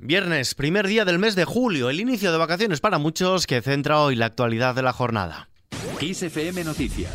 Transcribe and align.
Viernes, 0.00 0.54
primer 0.54 0.86
día 0.86 1.04
del 1.04 1.18
mes 1.18 1.34
de 1.34 1.44
julio, 1.44 1.90
el 1.90 1.98
inicio 1.98 2.30
de 2.30 2.38
vacaciones 2.38 2.78
para 2.78 2.98
muchos 2.98 3.48
que 3.48 3.60
centra 3.60 4.00
hoy 4.00 4.14
la 4.14 4.26
actualidad 4.26 4.76
de 4.76 4.82
la 4.82 4.92
jornada. 4.92 5.48
XFM 5.98 6.62
Noticias. 6.62 7.12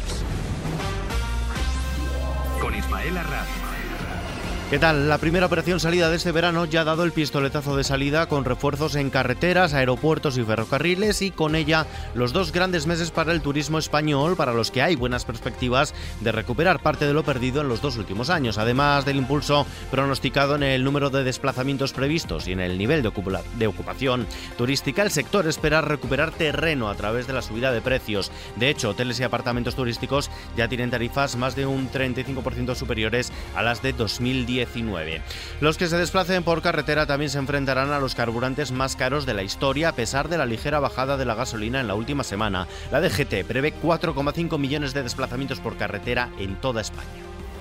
Con 2.59 2.75
Ismael. 2.75 3.13
¿Qué 4.73 4.79
tal? 4.79 5.07
La 5.07 5.19
primera 5.19 5.45
operación 5.45 5.79
salida 5.79 6.09
de 6.09 6.15
este 6.15 6.31
verano 6.31 6.65
ya 6.65 6.81
ha 6.81 6.83
dado 6.83 7.03
el 7.03 7.11
pistoletazo 7.11 7.77
de 7.77 7.83
salida 7.83 8.25
con 8.25 8.43
refuerzos 8.43 8.95
en 8.95 9.11
carreteras, 9.11 9.75
aeropuertos 9.75 10.35
y 10.39 10.43
ferrocarriles 10.43 11.21
y 11.21 11.29
con 11.29 11.55
ella 11.55 11.85
los 12.15 12.33
dos 12.33 12.51
grandes 12.51 12.87
meses 12.87 13.11
para 13.11 13.33
el 13.33 13.43
turismo 13.43 13.77
español 13.77 14.35
para 14.35 14.51
los 14.51 14.71
que 14.71 14.81
hay 14.81 14.95
buenas 14.95 15.25
perspectivas 15.25 15.93
de 16.21 16.31
recuperar 16.31 16.79
parte 16.79 17.05
de 17.05 17.13
lo 17.13 17.23
perdido 17.23 17.61
en 17.61 17.67
los 17.67 17.83
dos 17.83 17.97
últimos 17.97 18.31
años, 18.31 18.57
además 18.57 19.05
del 19.05 19.17
impulso 19.17 19.67
pronosticado 19.91 20.55
en 20.55 20.63
el 20.63 20.83
número 20.83 21.11
de 21.11 21.23
desplazamientos 21.23 21.93
previstos 21.93 22.47
y 22.47 22.53
en 22.53 22.59
el 22.59 22.79
nivel 22.79 23.03
de, 23.03 23.67
ocupación 23.67 24.25
turística, 24.57 25.03
el 25.03 25.11
sector 25.11 25.47
espera 25.47 25.81
recuperar 25.81 26.31
terreno 26.31 26.89
a 26.89 26.95
través 26.95 27.27
de 27.27 27.33
la 27.33 27.43
subida 27.43 27.71
de 27.71 27.81
precios. 27.81 28.31
De 28.55 28.71
hecho, 28.71 28.89
hoteles 28.89 29.19
y 29.19 29.23
apartamentos 29.23 29.75
turísticos 29.75 30.31
ya 30.57 30.67
tienen 30.67 30.89
tarifas 30.89 31.35
más 31.35 31.55
de 31.55 31.67
un 31.67 31.91
35% 31.91 32.73
superiores 32.73 33.31
a 33.53 33.61
las 33.61 33.83
de 33.83 33.93
2010 33.93 34.62
los 35.59 35.77
que 35.77 35.87
se 35.87 35.97
desplacen 35.97 36.43
por 36.43 36.61
carretera 36.61 37.05
también 37.05 37.29
se 37.29 37.37
enfrentarán 37.37 37.91
a 37.91 37.99
los 37.99 38.15
carburantes 38.15 38.71
más 38.71 38.95
caros 38.95 39.25
de 39.25 39.33
la 39.33 39.43
historia 39.43 39.89
a 39.89 39.95
pesar 39.95 40.29
de 40.29 40.37
la 40.37 40.45
ligera 40.45 40.79
bajada 40.79 41.17
de 41.17 41.25
la 41.25 41.35
gasolina 41.35 41.79
en 41.79 41.87
la 41.87 41.95
última 41.95 42.23
semana. 42.23 42.67
La 42.91 43.01
DGT 43.01 43.45
prevé 43.47 43.73
4,5 43.73 44.57
millones 44.57 44.93
de 44.93 45.03
desplazamientos 45.03 45.59
por 45.59 45.77
carretera 45.77 46.29
en 46.37 46.55
toda 46.59 46.81
España. 46.81 47.07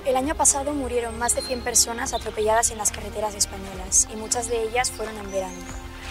El 0.04 0.16
año 0.16 0.34
pasado 0.34 0.74
murieron 0.74 1.18
más 1.18 1.34
de 1.34 1.42
100 1.42 1.60
personas 1.60 2.12
atropelladas 2.12 2.70
en 2.70 2.78
las 2.78 2.90
carreteras 2.90 3.34
españolas 3.34 4.08
y 4.12 4.16
muchas 4.16 4.48
de 4.48 4.62
ellas 4.62 4.90
fueron 4.90 5.16
en 5.16 5.30
verano. 5.30 5.62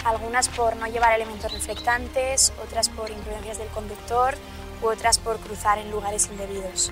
Algunas 0.05 0.49
por 0.49 0.75
no 0.77 0.87
llevar 0.87 1.13
elementos 1.13 1.51
reflectantes, 1.51 2.53
otras 2.63 2.89
por 2.89 3.09
imprudencias 3.11 3.57
del 3.57 3.67
conductor 3.69 4.35
u 4.81 4.87
otras 4.87 5.19
por 5.19 5.37
cruzar 5.39 5.77
en 5.77 5.91
lugares 5.91 6.29
indebidos. 6.31 6.91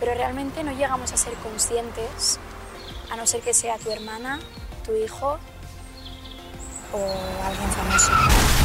Pero 0.00 0.14
realmente 0.14 0.64
no 0.64 0.72
llegamos 0.72 1.12
a 1.12 1.16
ser 1.16 1.34
conscientes 1.34 2.40
a 3.12 3.16
no 3.16 3.26
ser 3.26 3.42
que 3.42 3.52
sea 3.52 3.76
tu 3.76 3.90
hermana, 3.90 4.40
tu 4.86 4.96
hijo 4.96 5.38
o 6.92 7.44
alguien 7.44 7.70
famoso. 7.72 8.61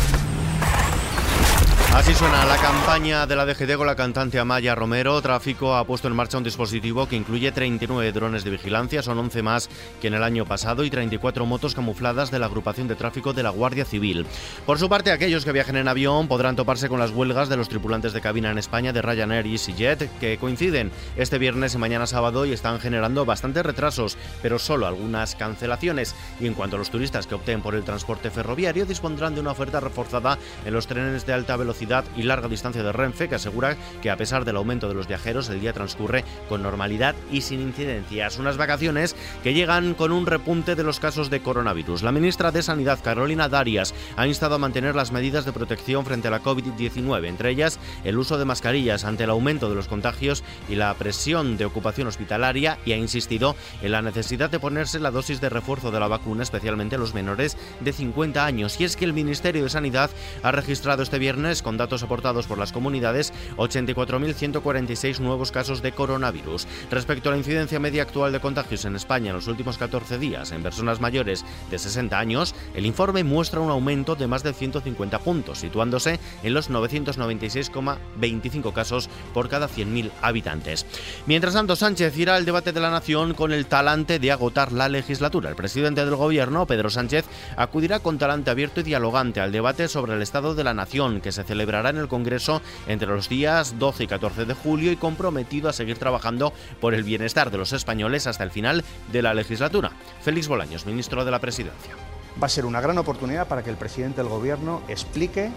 Así 1.97 2.13
suena 2.13 2.45
la 2.45 2.57
campaña 2.57 3.25
de 3.25 3.35
la 3.35 3.43
DGT 3.43 3.75
con 3.75 3.87
la 3.87 3.95
cantante 3.95 4.37
Amaya 4.37 4.75
Romero. 4.75 5.19
Tráfico 5.19 5.75
ha 5.75 5.83
puesto 5.83 6.07
en 6.07 6.15
marcha 6.15 6.37
un 6.37 6.43
dispositivo 6.43 7.07
que 7.07 7.15
incluye 7.15 7.51
39 7.51 8.11
drones 8.11 8.43
de 8.43 8.51
vigilancia, 8.51 9.01
son 9.01 9.17
11 9.17 9.41
más 9.41 9.67
que 9.99 10.05
en 10.05 10.13
el 10.13 10.21
año 10.21 10.45
pasado, 10.45 10.83
y 10.83 10.91
34 10.91 11.47
motos 11.47 11.73
camufladas 11.73 12.29
de 12.29 12.37
la 12.37 12.45
agrupación 12.45 12.87
de 12.87 12.95
tráfico 12.95 13.33
de 13.33 13.41
la 13.41 13.49
Guardia 13.49 13.83
Civil. 13.83 14.27
Por 14.67 14.77
su 14.77 14.89
parte, 14.89 15.11
aquellos 15.11 15.43
que 15.43 15.51
viajen 15.51 15.75
en 15.75 15.87
avión 15.87 16.27
podrán 16.27 16.55
toparse 16.55 16.87
con 16.87 16.99
las 16.99 17.09
huelgas 17.09 17.49
de 17.49 17.57
los 17.57 17.67
tripulantes 17.67 18.13
de 18.13 18.21
cabina 18.21 18.51
en 18.51 18.59
España 18.59 18.93
de 18.93 19.01
Ryanair 19.01 19.47
y 19.47 19.53
EasyJet, 19.53 20.19
que 20.19 20.37
coinciden 20.37 20.91
este 21.15 21.39
viernes 21.39 21.73
y 21.73 21.79
mañana 21.79 22.05
sábado 22.05 22.45
y 22.45 22.53
están 22.53 22.79
generando 22.79 23.25
bastantes 23.25 23.65
retrasos, 23.65 24.19
pero 24.43 24.59
solo 24.59 24.85
algunas 24.85 25.33
cancelaciones. 25.33 26.13
Y 26.39 26.45
en 26.45 26.53
cuanto 26.53 26.75
a 26.75 26.79
los 26.79 26.91
turistas 26.91 27.25
que 27.25 27.33
opten 27.33 27.63
por 27.63 27.73
el 27.73 27.83
transporte 27.83 28.29
ferroviario, 28.29 28.85
dispondrán 28.85 29.33
de 29.33 29.41
una 29.41 29.51
oferta 29.51 29.79
reforzada 29.79 30.37
en 30.63 30.73
los 30.75 30.85
trenes 30.85 31.25
de 31.25 31.33
alta 31.33 31.57
velocidad 31.57 31.86
y 32.15 32.23
larga 32.23 32.47
distancia 32.47 32.83
de 32.83 32.91
Renfe, 32.91 33.29
que 33.29 33.35
asegura 33.35 33.77
que 34.01 34.09
a 34.09 34.17
pesar 34.17 34.45
del 34.45 34.57
aumento 34.57 34.87
de 34.87 34.93
los 34.93 35.07
viajeros, 35.07 35.49
el 35.49 35.61
día 35.61 35.73
transcurre 35.73 36.23
con 36.49 36.61
normalidad 36.61 37.15
y 37.31 37.41
sin 37.41 37.61
incidencias. 37.61 38.37
Unas 38.37 38.57
vacaciones 38.57 39.15
que 39.43 39.53
llegan 39.53 39.93
con 39.93 40.11
un 40.11 40.25
repunte 40.25 40.75
de 40.75 40.83
los 40.83 40.99
casos 40.99 41.29
de 41.29 41.41
coronavirus. 41.41 42.03
La 42.03 42.11
ministra 42.11 42.51
de 42.51 42.61
Sanidad, 42.61 42.99
Carolina 43.03 43.49
Darias, 43.49 43.93
ha 44.15 44.27
instado 44.27 44.55
a 44.55 44.59
mantener 44.59 44.95
las 44.95 45.11
medidas 45.11 45.45
de 45.45 45.53
protección 45.53 46.05
frente 46.05 46.27
a 46.27 46.31
la 46.31 46.43
COVID-19, 46.43 47.27
entre 47.27 47.51
ellas 47.51 47.79
el 48.03 48.17
uso 48.17 48.37
de 48.37 48.45
mascarillas 48.45 49.05
ante 49.05 49.23
el 49.23 49.29
aumento 49.29 49.69
de 49.69 49.75
los 49.75 49.87
contagios 49.87 50.43
y 50.67 50.75
la 50.75 50.93
presión 50.95 51.57
de 51.57 51.65
ocupación 51.65 52.07
hospitalaria 52.07 52.77
y 52.85 52.91
ha 52.91 52.97
insistido 52.97 53.55
en 53.81 53.91
la 53.91 54.01
necesidad 54.01 54.49
de 54.49 54.59
ponerse 54.59 54.99
la 54.99 55.11
dosis 55.11 55.41
de 55.41 55.49
refuerzo 55.49 55.91
de 55.91 55.99
la 55.99 56.07
vacuna, 56.07 56.43
especialmente 56.43 56.95
a 56.95 56.99
los 56.99 57.13
menores 57.13 57.57
de 57.79 57.93
50 57.93 58.45
años. 58.45 58.79
Y 58.79 58.83
es 58.83 58.95
que 58.95 59.05
el 59.05 59.13
Ministerio 59.13 59.63
de 59.63 59.69
Sanidad 59.69 60.09
ha 60.43 60.51
registrado 60.51 61.03
este 61.03 61.19
viernes 61.19 61.61
con 61.61 61.76
datos 61.77 62.03
aportados 62.03 62.47
por 62.47 62.57
las 62.57 62.71
comunidades, 62.71 63.33
84.146 63.57 65.19
nuevos 65.19 65.51
casos 65.51 65.81
de 65.81 65.91
coronavirus. 65.91 66.67
Respecto 66.91 67.29
a 67.29 67.31
la 67.31 67.37
incidencia 67.37 67.79
media 67.79 68.03
actual 68.03 68.31
de 68.31 68.39
contagios 68.39 68.85
en 68.85 68.95
España 68.95 69.29
en 69.29 69.35
los 69.35 69.47
últimos 69.47 69.77
14 69.77 70.17
días 70.17 70.51
en 70.51 70.63
personas 70.63 70.99
mayores 70.99 71.45
de 71.69 71.79
60 71.79 72.17
años, 72.17 72.55
el 72.73 72.85
informe 72.85 73.23
muestra 73.23 73.59
un 73.59 73.69
aumento 73.69 74.15
de 74.15 74.27
más 74.27 74.43
de 74.43 74.53
150 74.53 75.19
puntos, 75.19 75.59
situándose 75.59 76.19
en 76.43 76.53
los 76.53 76.69
996,25 76.69 78.73
casos 78.73 79.09
por 79.33 79.49
cada 79.49 79.67
100.000 79.67 80.11
habitantes. 80.21 80.85
Mientras 81.25 81.53
tanto, 81.53 81.75
Sánchez 81.75 82.17
irá 82.17 82.35
al 82.35 82.45
debate 82.45 82.71
de 82.71 82.79
la 82.79 82.91
Nación 82.91 83.33
con 83.33 83.51
el 83.51 83.65
talante 83.65 84.19
de 84.19 84.31
agotar 84.31 84.71
la 84.71 84.89
legislatura. 84.89 85.49
El 85.49 85.55
presidente 85.55 86.05
del 86.05 86.15
Gobierno, 86.15 86.65
Pedro 86.65 86.89
Sánchez, 86.89 87.25
acudirá 87.55 87.99
con 87.99 88.17
talante 88.17 88.51
abierto 88.51 88.79
y 88.79 88.83
dialogante 88.83 89.41
al 89.41 89.51
debate 89.51 89.87
sobre 89.87 90.13
el 90.13 90.21
estado 90.21 90.55
de 90.55 90.63
la 90.63 90.73
Nación 90.73 91.21
que 91.21 91.31
se 91.31 91.43
celebra 91.43 91.56
celebrará 91.57 91.89
en 91.89 91.97
el 91.97 92.07
Congreso 92.07 92.61
entre 92.85 93.07
los 93.07 93.29
días 93.29 93.79
12 93.79 94.03
y 94.03 94.07
14 94.07 94.45
de 94.45 94.53
julio 94.53 94.91
y 94.91 94.95
comprometido 94.95 95.69
a 95.69 95.73
seguir 95.73 95.97
trabajando 95.97 96.53
por 96.79 96.93
el 96.93 97.03
bienestar 97.03 97.49
de 97.49 97.57
los 97.57 97.73
españoles 97.73 98.27
hasta 98.27 98.43
el 98.43 98.51
final 98.51 98.83
de 99.11 99.23
la 99.23 99.33
legislatura. 99.33 99.91
Félix 100.21 100.47
Bolaños, 100.47 100.85
ministro 100.85 101.25
de 101.25 101.31
la 101.31 101.39
Presidencia. 101.39 101.95
Va 102.39 102.45
a 102.45 102.49
ser 102.49 102.67
una 102.67 102.79
gran 102.79 102.99
oportunidad 102.99 103.47
para 103.47 103.63
que 103.63 103.71
el 103.71 103.75
presidente 103.75 104.21
del 104.21 104.29
Gobierno 104.29 104.83
explique 104.87 105.49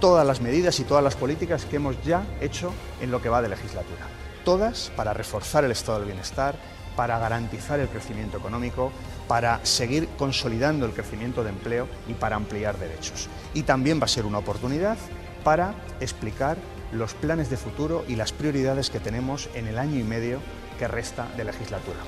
todas 0.00 0.26
las 0.26 0.40
medidas 0.40 0.80
y 0.80 0.84
todas 0.84 1.04
las 1.04 1.14
políticas 1.14 1.64
que 1.64 1.76
hemos 1.76 1.94
ya 2.04 2.26
hecho 2.40 2.74
en 3.00 3.12
lo 3.12 3.22
que 3.22 3.28
va 3.28 3.40
de 3.40 3.48
legislatura. 3.48 4.08
Todas 4.44 4.90
para 4.96 5.14
reforzar 5.14 5.64
el 5.64 5.70
estado 5.70 5.98
del 5.98 6.08
bienestar, 6.08 6.56
para 6.96 7.20
garantizar 7.20 7.78
el 7.78 7.88
crecimiento 7.88 8.38
económico, 8.38 8.90
para 9.28 9.64
seguir 9.64 10.08
consolidando 10.18 10.86
el 10.86 10.92
crecimiento 10.92 11.44
de 11.44 11.50
empleo 11.50 11.86
y 12.08 12.14
para 12.14 12.34
ampliar 12.34 12.76
derechos. 12.78 13.28
Y 13.54 13.62
también 13.62 14.00
va 14.00 14.06
a 14.06 14.08
ser 14.08 14.26
una 14.26 14.38
oportunidad 14.38 14.98
para 15.46 15.76
explicar 16.00 16.56
los 16.90 17.14
planes 17.14 17.50
de 17.50 17.56
futuro 17.56 18.04
y 18.08 18.16
las 18.16 18.32
prioridades 18.32 18.90
que 18.90 18.98
tenemos 18.98 19.48
en 19.54 19.68
el 19.68 19.78
año 19.78 19.96
y 19.96 20.02
medio 20.02 20.40
que 20.76 20.88
resta 20.88 21.28
de 21.36 21.44
legislatura. 21.44 22.00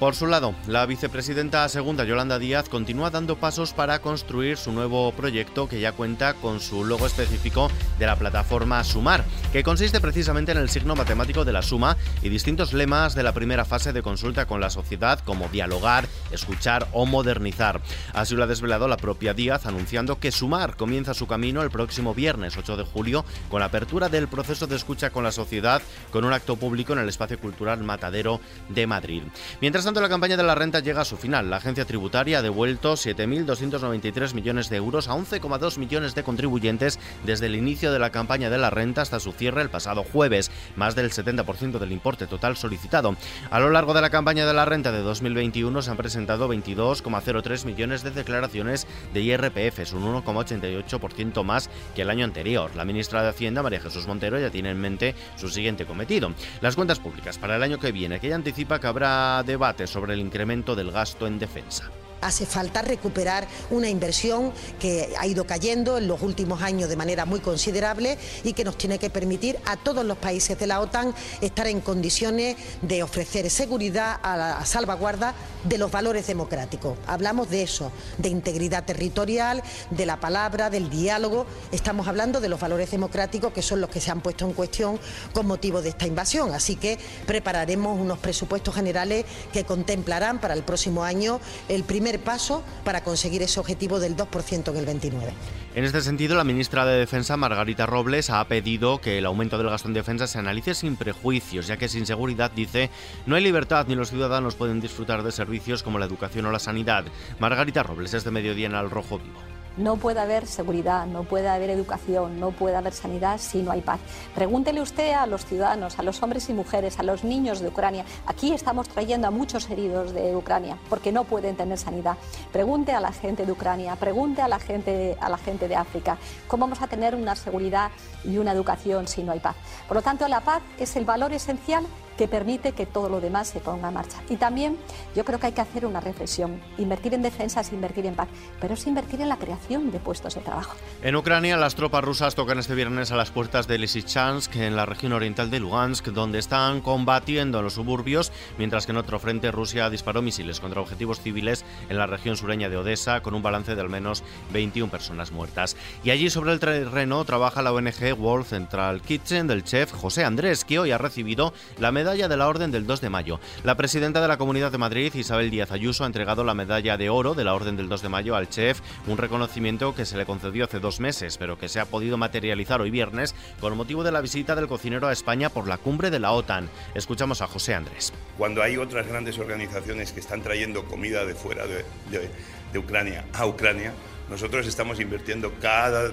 Por 0.00 0.14
su 0.14 0.26
lado, 0.26 0.54
la 0.66 0.86
vicepresidenta 0.86 1.68
segunda 1.68 2.04
Yolanda 2.04 2.38
Díaz 2.38 2.70
continúa 2.70 3.10
dando 3.10 3.36
pasos 3.36 3.74
para 3.74 3.98
construir 3.98 4.56
su 4.56 4.72
nuevo 4.72 5.12
proyecto 5.12 5.68
que 5.68 5.78
ya 5.78 5.92
cuenta 5.92 6.32
con 6.32 6.60
su 6.60 6.86
logo 6.86 7.04
específico 7.04 7.70
de 7.98 8.06
la 8.06 8.16
plataforma 8.16 8.82
Sumar, 8.82 9.26
que 9.52 9.62
consiste 9.62 10.00
precisamente 10.00 10.52
en 10.52 10.58
el 10.58 10.70
signo 10.70 10.96
matemático 10.96 11.44
de 11.44 11.52
la 11.52 11.60
suma 11.60 11.98
y 12.22 12.30
distintos 12.30 12.72
lemas 12.72 13.14
de 13.14 13.22
la 13.22 13.34
primera 13.34 13.66
fase 13.66 13.92
de 13.92 14.00
consulta 14.00 14.46
con 14.46 14.62
la 14.62 14.70
sociedad 14.70 15.20
como 15.20 15.50
dialogar, 15.50 16.08
escuchar 16.30 16.88
o 16.92 17.04
modernizar. 17.04 17.82
Así 18.14 18.34
lo 18.34 18.44
ha 18.44 18.46
desvelado 18.46 18.88
la 18.88 18.96
propia 18.96 19.34
Díaz 19.34 19.66
anunciando 19.66 20.18
que 20.18 20.32
Sumar 20.32 20.76
comienza 20.76 21.12
su 21.12 21.26
camino 21.26 21.62
el 21.62 21.70
próximo 21.70 22.14
viernes 22.14 22.56
8 22.56 22.78
de 22.78 22.84
julio 22.84 23.26
con 23.50 23.60
la 23.60 23.66
apertura 23.66 24.08
del 24.08 24.28
proceso 24.28 24.66
de 24.66 24.76
escucha 24.76 25.10
con 25.10 25.24
la 25.24 25.32
sociedad 25.32 25.82
con 26.10 26.24
un 26.24 26.32
acto 26.32 26.56
público 26.56 26.94
en 26.94 27.00
el 27.00 27.08
Espacio 27.10 27.38
Cultural 27.38 27.84
Matadero 27.84 28.40
de 28.70 28.86
Madrid. 28.86 29.24
Mientras 29.60 29.89
tanto, 29.90 30.00
la 30.02 30.08
campaña 30.08 30.36
de 30.36 30.44
la 30.44 30.54
renta 30.54 30.78
llega 30.78 31.00
a 31.00 31.04
su 31.04 31.16
final. 31.16 31.50
La 31.50 31.56
agencia 31.56 31.84
tributaria 31.84 32.38
ha 32.38 32.42
devuelto 32.42 32.92
7.293 32.92 34.34
millones 34.34 34.70
de 34.70 34.76
euros 34.76 35.08
a 35.08 35.14
11,2 35.14 35.78
millones 35.78 36.14
de 36.14 36.22
contribuyentes 36.22 37.00
desde 37.24 37.46
el 37.46 37.56
inicio 37.56 37.90
de 37.90 37.98
la 37.98 38.10
campaña 38.10 38.50
de 38.50 38.58
la 38.58 38.70
renta 38.70 39.02
hasta 39.02 39.18
su 39.18 39.32
cierre 39.32 39.62
el 39.62 39.68
pasado 39.68 40.04
jueves, 40.04 40.52
más 40.76 40.94
del 40.94 41.10
70% 41.10 41.80
del 41.80 41.90
importe 41.90 42.28
total 42.28 42.56
solicitado. 42.56 43.16
A 43.50 43.58
lo 43.58 43.70
largo 43.70 43.92
de 43.92 44.00
la 44.00 44.10
campaña 44.10 44.46
de 44.46 44.54
la 44.54 44.64
renta 44.64 44.92
de 44.92 45.00
2021 45.00 45.82
se 45.82 45.90
han 45.90 45.96
presentado 45.96 46.48
22,03 46.48 47.64
millones 47.64 48.04
de 48.04 48.12
declaraciones 48.12 48.86
de 49.12 49.22
IRPF, 49.22 49.80
es 49.80 49.92
un 49.92 50.04
1,88% 50.04 51.42
más 51.42 51.68
que 51.96 52.02
el 52.02 52.10
año 52.10 52.24
anterior. 52.24 52.70
La 52.76 52.84
ministra 52.84 53.24
de 53.24 53.30
Hacienda, 53.30 53.64
María 53.64 53.80
Jesús 53.80 54.06
Montero, 54.06 54.38
ya 54.38 54.50
tiene 54.50 54.70
en 54.70 54.80
mente 54.80 55.16
su 55.34 55.48
siguiente 55.48 55.84
cometido. 55.84 56.32
Las 56.60 56.76
cuentas 56.76 57.00
públicas 57.00 57.38
para 57.38 57.56
el 57.56 57.62
año 57.64 57.80
que 57.80 57.90
viene, 57.90 58.20
que 58.20 58.28
ella 58.28 58.36
anticipa 58.36 58.78
que 58.78 58.86
habrá 58.86 59.42
debate 59.42 59.79
sobre 59.86 60.14
el 60.14 60.20
incremento 60.20 60.74
del 60.74 60.90
gasto 60.90 61.26
en 61.26 61.38
defensa. 61.38 61.90
Hace 62.20 62.44
falta 62.44 62.82
recuperar 62.82 63.48
una 63.70 63.88
inversión 63.88 64.52
que 64.78 65.14
ha 65.18 65.26
ido 65.26 65.46
cayendo 65.46 65.96
en 65.96 66.06
los 66.06 66.20
últimos 66.20 66.60
años 66.60 66.90
de 66.90 66.96
manera 66.96 67.24
muy 67.24 67.40
considerable 67.40 68.18
y 68.44 68.52
que 68.52 68.64
nos 68.64 68.76
tiene 68.76 68.98
que 68.98 69.08
permitir 69.08 69.58
a 69.64 69.76
todos 69.76 70.04
los 70.04 70.18
países 70.18 70.58
de 70.58 70.66
la 70.66 70.80
OTAN 70.80 71.14
estar 71.40 71.66
en 71.66 71.80
condiciones 71.80 72.56
de 72.82 73.02
ofrecer 73.02 73.48
seguridad 73.48 74.20
a 74.22 74.36
la 74.36 74.66
salvaguarda 74.66 75.34
de 75.64 75.78
los 75.78 75.90
valores 75.90 76.26
democráticos. 76.26 76.96
Hablamos 77.06 77.50
de 77.50 77.62
eso, 77.62 77.92
de 78.18 78.28
integridad 78.28 78.84
territorial, 78.84 79.62
de 79.90 80.06
la 80.06 80.18
palabra, 80.18 80.70
del 80.70 80.90
diálogo. 80.90 81.46
Estamos 81.72 82.08
hablando 82.08 82.40
de 82.40 82.48
los 82.48 82.60
valores 82.60 82.90
democráticos 82.90 83.52
que 83.52 83.62
son 83.62 83.80
los 83.80 83.90
que 83.90 84.00
se 84.00 84.10
han 84.10 84.20
puesto 84.20 84.46
en 84.46 84.52
cuestión 84.52 84.98
con 85.32 85.46
motivo 85.46 85.82
de 85.82 85.90
esta 85.90 86.06
invasión. 86.06 86.54
Así 86.54 86.76
que 86.76 86.98
prepararemos 87.26 87.98
unos 87.98 88.18
presupuestos 88.18 88.74
generales 88.74 89.24
que 89.52 89.64
contemplarán 89.64 90.40
para 90.40 90.54
el 90.54 90.62
próximo 90.62 91.04
año 91.04 91.40
el 91.68 91.84
primer 91.84 92.20
paso 92.20 92.62
para 92.84 93.02
conseguir 93.02 93.42
ese 93.42 93.60
objetivo 93.60 94.00
del 94.00 94.16
2% 94.16 94.70
en 94.70 94.76
el 94.76 94.86
29. 94.86 95.32
En 95.74 95.84
este 95.84 96.00
sentido, 96.00 96.34
la 96.34 96.42
ministra 96.42 96.84
de 96.84 96.98
Defensa, 96.98 97.36
Margarita 97.36 97.86
Robles, 97.86 98.30
ha 98.30 98.44
pedido 98.48 99.00
que 99.00 99.18
el 99.18 99.26
aumento 99.26 99.56
del 99.56 99.70
gasto 99.70 99.86
en 99.86 99.94
defensa 99.94 100.26
se 100.26 100.38
analice 100.38 100.74
sin 100.74 100.96
prejuicios, 100.96 101.68
ya 101.68 101.76
que 101.76 101.88
sin 101.88 102.06
seguridad, 102.06 102.50
dice, 102.50 102.90
no 103.26 103.36
hay 103.36 103.44
libertad 103.44 103.86
ni 103.86 103.94
los 103.94 104.10
ciudadanos 104.10 104.56
pueden 104.56 104.80
disfrutar 104.80 105.22
de 105.22 105.30
servicios 105.30 105.49
como 105.82 105.98
la 105.98 106.06
educación 106.06 106.46
o 106.46 106.52
la 106.52 106.58
sanidad. 106.58 107.04
Margarita 107.38 107.82
Robles 107.82 108.14
es 108.14 108.24
de 108.24 108.30
mediodía 108.30 108.66
en 108.66 108.74
Al 108.74 108.90
Rojo 108.90 109.18
Vivo. 109.18 109.40
No 109.76 109.96
puede 109.96 110.20
haber 110.20 110.46
seguridad, 110.46 111.06
no 111.06 111.22
puede 111.22 111.48
haber 111.48 111.70
educación, 111.70 112.40
no 112.40 112.50
puede 112.50 112.76
haber 112.76 112.92
sanidad 112.92 113.38
si 113.38 113.62
no 113.62 113.70
hay 113.70 113.80
paz. 113.80 114.00
Pregúntele 114.34 114.82
usted 114.82 115.12
a 115.12 115.26
los 115.26 115.46
ciudadanos, 115.46 115.98
a 115.98 116.02
los 116.02 116.22
hombres 116.22 116.50
y 116.50 116.52
mujeres, 116.52 116.98
a 116.98 117.02
los 117.02 117.22
niños 117.24 117.60
de 117.60 117.68
Ucrania. 117.68 118.04
Aquí 118.26 118.52
estamos 118.52 118.88
trayendo 118.88 119.28
a 119.28 119.30
muchos 119.30 119.70
heridos 119.70 120.12
de 120.12 120.34
Ucrania 120.34 120.76
porque 120.88 121.12
no 121.12 121.24
pueden 121.24 121.56
tener 121.56 121.78
sanidad. 121.78 122.16
Pregunte 122.52 122.92
a 122.92 123.00
la 123.00 123.12
gente 123.12 123.46
de 123.46 123.52
Ucrania, 123.52 123.96
pregunte 123.96 124.42
a 124.42 124.48
la 124.48 124.58
gente, 124.58 125.16
a 125.20 125.28
la 125.28 125.38
gente 125.38 125.68
de 125.68 125.76
África. 125.76 126.18
¿Cómo 126.48 126.64
vamos 126.66 126.82
a 126.82 126.88
tener 126.88 127.14
una 127.14 127.36
seguridad 127.36 127.90
y 128.24 128.38
una 128.38 128.52
educación 128.52 129.06
si 129.06 129.22
no 129.22 129.32
hay 129.32 129.40
paz? 129.40 129.56
Por 129.86 129.96
lo 129.96 130.02
tanto, 130.02 130.26
la 130.28 130.40
paz 130.40 130.62
es 130.78 130.96
el 130.96 131.04
valor 131.04 131.32
esencial 131.32 131.86
que 132.20 132.28
permite 132.28 132.72
que 132.72 132.84
todo 132.84 133.08
lo 133.08 133.18
demás 133.18 133.48
se 133.48 133.60
ponga 133.60 133.88
en 133.88 133.94
marcha. 133.94 134.18
Y 134.28 134.36
también 134.36 134.76
yo 135.16 135.24
creo 135.24 135.40
que 135.40 135.46
hay 135.46 135.52
que 135.52 135.62
hacer 135.62 135.86
una 135.86 136.00
reflexión. 136.00 136.60
Invertir 136.76 137.14
en 137.14 137.22
defensa 137.22 137.62
es 137.62 137.72
invertir 137.72 138.04
en 138.04 138.14
paz, 138.14 138.28
pero 138.60 138.74
es 138.74 138.86
invertir 138.86 139.22
en 139.22 139.30
la 139.30 139.38
creación 139.38 139.90
de 139.90 140.00
puestos 140.00 140.34
de 140.34 140.42
trabajo. 140.42 140.76
En 141.02 141.16
Ucrania, 141.16 141.56
las 141.56 141.76
tropas 141.76 142.04
rusas 142.04 142.34
tocan 142.34 142.58
este 142.58 142.74
viernes 142.74 143.10
a 143.10 143.16
las 143.16 143.30
puertas 143.30 143.66
de 143.66 143.78
Lysychansk, 143.78 144.54
en 144.56 144.76
la 144.76 144.84
región 144.84 145.14
oriental 145.14 145.48
de 145.48 145.60
Lugansk, 145.60 146.08
donde 146.08 146.38
están 146.38 146.82
combatiendo 146.82 147.60
en 147.60 147.64
los 147.64 147.72
suburbios, 147.72 148.32
mientras 148.58 148.84
que 148.84 148.92
en 148.92 148.98
otro 148.98 149.18
frente 149.18 149.50
Rusia 149.50 149.88
disparó 149.88 150.20
misiles 150.20 150.60
contra 150.60 150.82
objetivos 150.82 151.22
civiles 151.22 151.64
en 151.88 151.96
la 151.96 152.06
región 152.06 152.36
sureña 152.36 152.68
de 152.68 152.76
Odessa, 152.76 153.22
con 153.22 153.32
un 153.32 153.42
balance 153.42 153.74
de 153.74 153.80
al 153.80 153.88
menos 153.88 154.24
21 154.52 154.90
personas 154.90 155.32
muertas. 155.32 155.74
Y 156.04 156.10
allí 156.10 156.28
sobre 156.28 156.52
el 156.52 156.60
terreno 156.60 157.24
trabaja 157.24 157.62
la 157.62 157.72
ONG 157.72 158.12
World 158.18 158.44
Central 158.44 159.00
Kitchen 159.00 159.46
del 159.46 159.64
chef 159.64 159.90
José 159.90 160.22
Andrés, 160.22 160.66
que 160.66 160.78
hoy 160.78 160.90
ha 160.90 160.98
recibido 160.98 161.54
la 161.78 161.92
medalla 161.92 162.09
de 162.10 162.36
la 162.36 162.48
Orden 162.48 162.72
del 162.72 162.88
2 162.88 163.00
de 163.00 163.08
mayo. 163.08 163.38
La 163.62 163.76
presidenta 163.76 164.20
de 164.20 164.26
la 164.26 164.36
Comunidad 164.36 164.72
de 164.72 164.78
Madrid, 164.78 165.14
Isabel 165.14 165.48
Díaz 165.48 165.70
Ayuso, 165.70 166.02
ha 166.02 166.08
entregado 166.08 166.42
la 166.42 166.54
medalla 166.54 166.96
de 166.96 167.08
oro 167.08 167.34
de 167.34 167.44
la 167.44 167.54
Orden 167.54 167.76
del 167.76 167.88
2 167.88 168.02
de 168.02 168.08
mayo 168.08 168.34
al 168.34 168.48
chef, 168.48 168.80
un 169.06 169.16
reconocimiento 169.16 169.94
que 169.94 170.04
se 170.04 170.16
le 170.16 170.26
concedió 170.26 170.64
hace 170.64 170.80
dos 170.80 170.98
meses, 170.98 171.38
pero 171.38 171.56
que 171.56 171.68
se 171.68 171.78
ha 171.78 171.84
podido 171.84 172.18
materializar 172.18 172.80
hoy 172.80 172.90
viernes 172.90 173.36
con 173.60 173.76
motivo 173.76 174.02
de 174.02 174.10
la 174.10 174.20
visita 174.20 174.56
del 174.56 174.66
cocinero 174.66 175.06
a 175.06 175.12
España 175.12 175.50
por 175.50 175.68
la 175.68 175.78
cumbre 175.78 176.10
de 176.10 176.18
la 176.18 176.32
OTAN. 176.32 176.68
Escuchamos 176.96 177.42
a 177.42 177.46
José 177.46 177.74
Andrés. 177.74 178.12
Cuando 178.36 178.60
hay 178.60 178.76
otras 178.76 179.06
grandes 179.06 179.38
organizaciones 179.38 180.10
que 180.10 180.18
están 180.18 180.42
trayendo 180.42 180.84
comida 180.86 181.24
de 181.24 181.36
fuera 181.36 181.64
de, 181.68 181.84
de 182.10 182.78
Ucrania 182.78 183.24
a 183.34 183.46
Ucrania, 183.46 183.92
nosotros 184.30 184.68
estamos 184.68 185.00
invirtiendo 185.00 185.52
cada, 185.60 186.12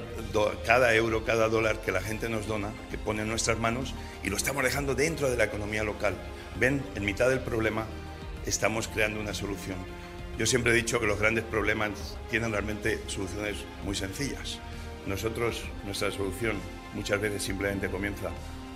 euro, 0.95 1.23
cada 1.23 1.49
dólar 1.49 1.81
que 1.81 1.91
la 1.91 2.01
gente 2.01 2.27
nos 2.29 2.47
dona, 2.47 2.73
que 2.89 2.97
pone 2.97 3.21
en 3.21 3.29
nuestras 3.29 3.59
manos, 3.59 3.93
y 4.23 4.29
lo 4.31 4.37
estamos 4.37 4.63
dejando 4.63 4.95
dentro 4.95 5.29
de 5.29 5.37
la 5.37 5.43
economía 5.43 5.83
local. 5.83 6.15
Ven, 6.59 6.83
en 6.95 7.05
mitad 7.05 7.29
del 7.29 7.41
problema 7.41 7.85
estamos 8.47 8.87
creando 8.87 9.19
una 9.19 9.35
solución. 9.35 9.77
Yo 10.39 10.47
siempre 10.47 10.71
he 10.71 10.75
dicho 10.75 10.99
que 10.99 11.05
los 11.05 11.19
grandes 11.19 11.43
problemas 11.43 12.17
tienen 12.31 12.51
realmente 12.51 12.99
soluciones 13.05 13.57
muy 13.85 13.95
sencillas. 13.95 14.57
Nosotros, 15.05 15.63
nuestra 15.85 16.11
solución 16.11 16.57
muchas 16.95 17.21
veces 17.21 17.43
simplemente 17.43 17.87
comienza 17.87 18.31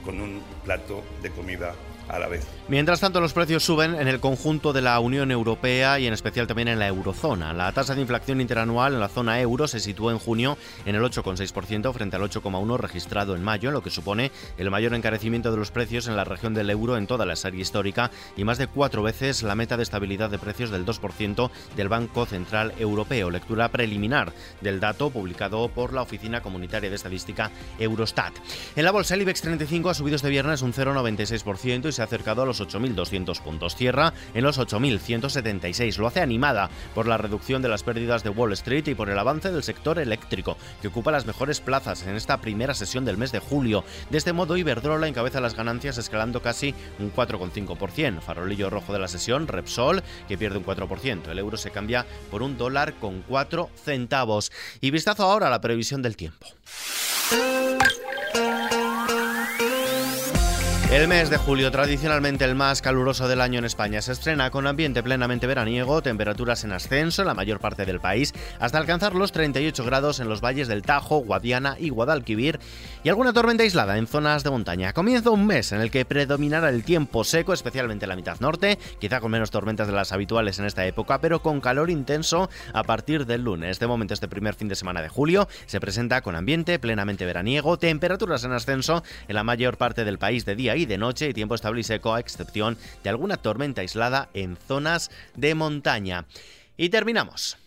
con 0.06 0.22
un 0.22 0.44
plato 0.64 1.04
de 1.24 1.32
comida 1.32 1.74
a 2.12 2.20
la 2.20 2.28
vez. 2.28 2.46
Mientras 2.68 3.00
tanto, 3.00 3.20
los 3.20 3.34
precios 3.34 3.64
suben 3.64 3.96
en 3.96 4.08
el 4.08 4.20
conjunto 4.20 4.74
de 4.74 4.82
la 4.82 5.00
Unión 5.00 5.32
Europea 5.32 6.00
y 6.00 6.08
en 6.08 6.14
especial 6.14 6.48
también 6.48 6.68
en 6.68 6.80
la 6.80 6.88
eurozona. 6.88 7.54
La 7.54 7.72
tasa 7.72 7.96
de 7.96 8.02
inflación 8.02 8.40
interanual 8.40 8.94
en 8.94 9.00
la 9.00 9.10
zona 9.10 9.42
euro 9.42 9.68
se 9.68 9.80
situó 9.80 10.12
en 10.12 10.20
junio 10.20 10.58
en 10.86 10.96
el 10.96 11.02
8,6% 11.02 11.94
frente 11.94 12.16
al 12.16 12.22
8,1% 12.22 12.78
registrado 12.78 13.36
en 13.36 13.44
mayo, 13.44 13.72
lo 13.72 13.82
que 13.82 13.90
supone 13.90 14.32
el 14.58 14.72
mayor 14.72 14.94
encarecimiento 14.94 15.52
de 15.52 15.58
los 15.58 15.72
precios 15.72 16.08
en 16.08 16.16
la 16.16 16.24
región 16.24 16.54
del 16.54 16.70
euro 16.70 16.98
en 16.98 17.08
toda 17.08 17.26
la 17.26 17.36
serie 17.36 17.62
histórica 17.62 18.12
y 18.38 18.44
más 18.44 18.58
de 18.58 18.68
cuatro 18.68 19.04
veces 19.04 19.44
la 19.44 19.56
meta 19.56 19.78
de 19.78 19.84
estabilidad 19.84 20.30
de 20.30 20.40
precios 20.40 20.70
del 20.70 20.86
2% 20.86 21.50
del 21.76 21.90
Banco 21.90 22.26
Central 22.26 22.74
Europeo. 22.80 23.30
Lectura 23.30 23.70
preliminar 23.70 24.34
del 24.62 24.80
dato 24.80 25.10
publicado 25.10 25.68
por 25.70 25.94
la 25.94 26.02
Oficina 26.02 26.42
Comunitaria 26.42 26.90
de 26.90 26.96
Estadística 26.96 27.52
Eurostat. 27.80 28.34
En 28.76 28.86
la 28.86 28.92
bolsa 28.92 29.16
el 29.16 29.22
IBEX 29.22 29.42
35 29.42 29.90
ha 29.90 29.94
subido 29.94 30.16
este 30.16 30.30
viernes 30.30 30.62
un 30.62 30.74
0,96% 30.74 31.90
y 31.90 31.92
se 31.92 32.01
ha 32.02 32.06
acercado 32.06 32.42
a 32.44 32.46
los 32.46 32.62
8.200 32.62 33.42
puntos. 33.42 33.76
Cierra 33.76 34.14
en 34.34 34.44
los 34.44 34.60
8.176. 34.60 35.98
Lo 35.98 36.08
hace 36.08 36.22
animada 36.22 36.70
por 36.94 37.08
la 37.08 37.18
reducción 37.18 37.62
de 37.62 37.70
las 37.70 37.84
pérdidas 37.84 38.24
de 38.24 38.30
Wall 38.30 38.54
Street 38.54 38.88
y 38.88 38.96
por 38.96 39.10
el 39.10 39.20
avance 39.20 39.52
del 39.52 39.64
sector 39.64 40.00
eléctrico, 40.00 40.58
que 40.82 40.88
ocupa 40.88 41.12
las 41.12 41.26
mejores 41.26 41.60
plazas 41.60 42.06
en 42.08 42.16
esta 42.16 42.42
primera 42.42 42.74
sesión 42.74 43.06
del 43.06 43.18
mes 43.18 43.32
de 43.32 43.40
julio. 43.40 43.84
De 44.10 44.18
este 44.18 44.34
modo, 44.34 44.58
Iberdrola 44.58 45.08
encabeza 45.08 45.42
las 45.42 45.56
ganancias 45.56 45.98
escalando 45.98 46.42
casi 46.42 46.74
un 47.00 47.14
4,5%. 47.14 48.22
Farolillo 48.22 48.70
rojo 48.70 48.94
de 48.94 49.00
la 49.00 49.08
sesión, 49.08 49.48
Repsol, 49.48 50.04
que 50.28 50.38
pierde 50.38 50.58
un 50.58 50.66
4%. 50.66 51.30
El 51.30 51.40
euro 51.40 51.58
se 51.58 51.72
cambia 51.72 52.06
por 52.30 52.44
un 52.44 52.58
dólar 52.58 52.94
con 52.96 53.22
4 53.22 53.70
centavos. 53.84 54.52
Y 54.80 54.92
vistazo 54.92 55.24
ahora 55.24 55.48
a 55.48 55.52
la 55.52 55.62
previsión 55.62 56.02
del 56.02 56.16
tiempo. 56.16 56.48
El 60.92 61.08
mes 61.08 61.30
de 61.30 61.38
julio, 61.38 61.72
tradicionalmente 61.72 62.44
el 62.44 62.54
más 62.54 62.82
caluroso 62.82 63.30
del 63.30 63.40
año 63.40 63.60
en 63.60 63.64
España, 63.64 64.02
se 64.02 64.12
estrena 64.12 64.52
con 64.52 64.68
ambiente 64.68 65.02
plenamente 65.02 65.48
veraniego, 65.48 66.02
temperaturas 66.02 66.66
en 66.66 66.74
ascenso 66.74 67.22
en 67.22 67.30
la 67.30 67.34
mayor 67.34 67.62
parte 67.62 67.86
del 67.86 68.02
país, 68.02 68.34
hasta 68.60 68.78
alcanzar 68.78 69.16
los 69.16 69.32
38 69.32 69.86
grados 69.86 70.20
en 70.20 70.28
los 70.28 70.42
valles 70.42 70.68
del 70.68 70.82
Tajo, 70.82 71.20
Guadiana 71.20 71.78
y 71.80 71.92
Guadalquivir, 71.92 72.60
y 73.06 73.10
alguna 73.10 73.32
tormenta 73.32 73.64
aislada 73.64 73.98
en 73.98 74.06
zonas 74.06 74.44
de 74.44 74.50
montaña. 74.50 74.92
Comienza 74.92 75.30
un 75.30 75.48
mes 75.48 75.72
en 75.72 75.80
el 75.80 75.92
que 75.92 76.04
predominará 76.04 76.68
el 76.68 76.84
tiempo 76.84 77.24
seco, 77.24 77.54
especialmente 77.54 78.04
en 78.04 78.10
la 78.10 78.18
mitad 78.18 78.42
norte, 78.42 78.78
quizá 79.00 79.22
con 79.22 79.32
menos 79.32 79.50
tormentas 79.50 79.88
de 79.88 79.94
las 79.94 80.12
habituales 80.12 80.60
en 80.60 80.66
esta 80.66 80.86
época, 80.86 81.22
pero 81.22 81.42
con 81.42 81.62
calor 81.62 81.90
intenso 81.90 82.50
a 82.74 82.84
partir 82.84 83.26
del 83.26 83.46
lunes. 83.46 83.80
De 83.80 83.88
momento, 83.88 84.14
este 84.14 84.28
primer 84.28 84.56
fin 84.56 84.68
de 84.68 84.76
semana 84.76 85.02
de 85.02 85.08
julio 85.08 85.48
se 85.68 85.80
presenta 85.80 86.22
con 86.22 86.36
ambiente 86.36 86.80
plenamente 86.80 87.26
veraniego, 87.26 87.80
temperaturas 87.80 88.44
en 88.44 88.52
ascenso 88.52 89.04
en 89.30 89.36
la 89.36 89.46
mayor 89.46 89.78
parte 89.78 90.04
del 90.04 90.20
país 90.20 90.44
de 90.44 90.58
día 90.58 90.76
y 90.81 90.81
de 90.86 90.98
noche 90.98 91.30
y 91.30 91.34
tiempo 91.34 91.56
estable 91.56 91.82
y 91.82 91.84
seco 91.84 92.14
a 92.14 92.20
excepción 92.20 92.78
de 93.04 93.10
alguna 93.10 93.38
tormenta 93.38 93.82
aislada 93.82 94.30
en 94.34 94.58
zonas 94.58 95.12
de 95.36 95.56
montaña. 95.56 96.26
Y 96.78 96.90
terminamos. 96.90 97.58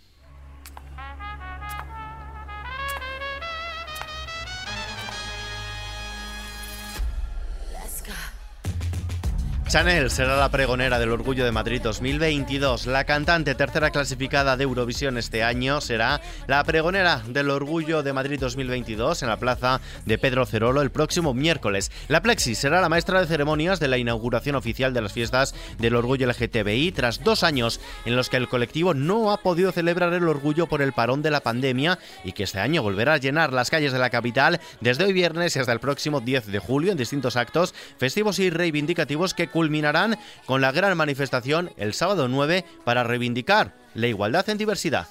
Chanel 9.75 10.09
será 10.09 10.37
la 10.37 10.53
pregonera 10.53 11.01
del 11.01 11.11
Orgullo 11.11 11.45
de 11.45 11.51
Madrid 11.51 11.81
2022. 11.83 12.87
La 12.87 13.03
cantante 13.03 13.57
tercera 13.57 13.91
clasificada 13.91 14.57
de 14.57 14.63
Eurovisión 14.63 15.19
este 15.19 15.43
año 15.43 15.81
será 15.81 16.21
la 16.47 16.63
pregonera 16.63 17.25
del 17.27 17.51
Orgullo 17.51 18.05
de 18.05 18.13
Madrid 18.13 18.39
2022 18.39 19.25
en 19.25 19.29
la 19.29 19.37
plaza 19.37 19.81
de 20.07 20.17
Pedro 20.17 20.47
Cerolo 20.47 20.81
el 20.81 20.93
próximo 20.93 21.35
miércoles. 21.35 21.91
La 22.07 22.23
Plexi 22.23 22.55
será 22.55 22.81
la 22.81 22.89
maestra 22.89 23.19
de 23.19 23.27
ceremonias 23.27 23.81
de 23.81 23.89
la 23.89 23.99
inauguración 23.99 24.55
oficial 24.55 24.95
de 24.95 25.03
las 25.03 25.13
fiestas 25.13 25.57
del 25.79 25.97
Orgullo 25.97 26.29
LGTBI 26.29 26.93
tras 26.93 27.25
dos 27.25 27.43
años 27.43 27.81
en 28.05 28.15
los 28.15 28.29
que 28.29 28.37
el 28.37 28.49
colectivo 28.49 28.95
no 28.95 29.33
ha 29.33 29.39
podido 29.39 29.73
celebrar 29.73 30.13
el 30.13 30.29
orgullo 30.29 30.69
por 30.69 30.83
el 30.83 30.93
parón 30.93 31.21
de 31.21 31.33
la 31.33 31.41
pandemia 31.41 31.99
y 32.23 32.31
que 32.31 32.45
este 32.45 32.61
año 32.61 32.85
volverá 32.85 33.15
a 33.15 33.19
llenar 33.19 33.53
las 33.53 33.71
calles 33.71 33.93
de 33.93 33.99
la 33.99 34.11
capital 34.11 34.61
desde 34.81 35.03
hoy 35.03 35.13
viernes 35.13 35.57
y 35.57 35.59
hasta 35.59 35.73
el 35.73 35.81
próximo 35.81 36.21
10 36.21 36.47
de 36.47 36.61
julio 36.61 36.93
en 36.93 36.99
distintos 36.99 37.35
actos 37.35 37.75
festivos 37.99 38.39
y 38.39 38.51
reivindicativos 38.51 39.35
que 39.35 39.49
culminarán 39.65 40.19
con 40.45 40.61
la 40.61 40.73
gran 40.73 40.95
manifestación 40.95 41.71
el 41.79 41.95
sábado 41.95 42.29
9 42.29 42.67
para 42.85 43.03
reivindicar 43.03 43.73
la 43.95 44.09
igualdad 44.09 44.47
en 44.51 44.59
diversidad. 44.59 45.09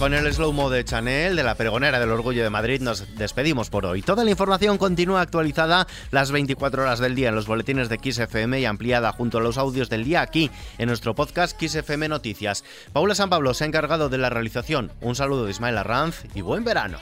Con 0.00 0.12
el 0.12 0.30
slow-mo 0.30 0.68
de 0.68 0.84
Chanel, 0.84 1.36
de 1.36 1.42
la 1.44 1.54
pregonera 1.54 2.00
del 2.00 2.10
Orgullo 2.10 2.42
de 2.42 2.50
Madrid, 2.50 2.82
nos 2.82 3.16
despedimos 3.16 3.70
por 3.70 3.86
hoy. 3.86 4.02
Toda 4.02 4.24
la 4.24 4.30
información 4.30 4.78
continúa 4.78 5.20
actualizada 5.20 5.86
las 6.10 6.32
24 6.32 6.82
horas 6.82 6.98
del 6.98 7.14
día 7.14 7.28
en 7.28 7.36
los 7.36 7.46
boletines 7.46 7.88
de 7.88 8.00
XFM 8.02 8.60
y 8.60 8.64
ampliada 8.64 9.12
junto 9.12 9.38
a 9.38 9.40
los 9.40 9.56
audios 9.56 9.88
del 9.88 10.04
día 10.04 10.22
aquí 10.22 10.50
en 10.78 10.88
nuestro 10.88 11.14
podcast 11.14 11.56
XFM 11.58 12.08
Noticias. 12.08 12.64
Paula 12.92 13.14
San 13.14 13.30
Pablo 13.30 13.54
se 13.54 13.62
ha 13.62 13.68
encargado 13.68 14.08
de 14.08 14.18
la 14.18 14.28
realización. 14.28 14.90
Un 15.00 15.14
saludo 15.14 15.44
de 15.44 15.52
Ismael 15.52 15.78
Arranz 15.78 16.24
y 16.34 16.40
buen 16.40 16.64
verano. 16.64 16.98